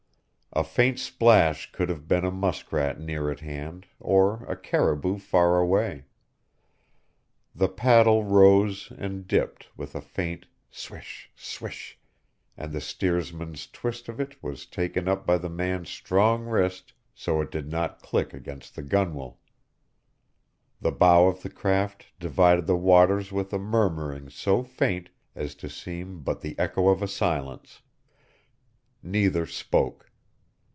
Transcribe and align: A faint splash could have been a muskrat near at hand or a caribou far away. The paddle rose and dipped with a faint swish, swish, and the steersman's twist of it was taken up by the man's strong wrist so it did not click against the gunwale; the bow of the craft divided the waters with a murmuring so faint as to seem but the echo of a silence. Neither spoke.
A 0.53 0.65
faint 0.65 0.99
splash 0.99 1.71
could 1.71 1.87
have 1.87 2.09
been 2.09 2.25
a 2.25 2.29
muskrat 2.29 2.99
near 2.99 3.31
at 3.31 3.39
hand 3.39 3.87
or 4.01 4.43
a 4.47 4.57
caribou 4.57 5.17
far 5.17 5.57
away. 5.59 6.03
The 7.55 7.69
paddle 7.69 8.25
rose 8.25 8.91
and 8.97 9.25
dipped 9.25 9.69
with 9.77 9.95
a 9.95 10.01
faint 10.01 10.47
swish, 10.69 11.31
swish, 11.37 11.97
and 12.57 12.73
the 12.73 12.81
steersman's 12.81 13.65
twist 13.65 14.09
of 14.09 14.19
it 14.19 14.43
was 14.43 14.65
taken 14.65 15.07
up 15.07 15.25
by 15.25 15.37
the 15.37 15.47
man's 15.49 15.89
strong 15.89 16.43
wrist 16.43 16.91
so 17.15 17.39
it 17.39 17.49
did 17.49 17.69
not 17.69 18.01
click 18.01 18.33
against 18.33 18.75
the 18.75 18.83
gunwale; 18.83 19.39
the 20.81 20.91
bow 20.91 21.27
of 21.27 21.43
the 21.43 21.49
craft 21.49 22.07
divided 22.19 22.67
the 22.67 22.75
waters 22.75 23.31
with 23.31 23.53
a 23.53 23.57
murmuring 23.57 24.29
so 24.29 24.63
faint 24.63 25.11
as 25.33 25.55
to 25.55 25.69
seem 25.69 26.19
but 26.21 26.41
the 26.41 26.59
echo 26.59 26.89
of 26.89 27.01
a 27.01 27.07
silence. 27.07 27.81
Neither 29.01 29.45
spoke. 29.45 30.09